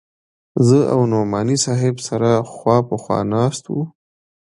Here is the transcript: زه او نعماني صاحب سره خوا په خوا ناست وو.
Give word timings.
زه 0.67 0.79
او 0.93 1.01
نعماني 1.11 1.57
صاحب 1.65 1.95
سره 2.07 2.29
خوا 2.53 2.77
په 2.87 2.95
خوا 3.01 3.19
ناست 3.33 3.63
وو. 3.73 3.83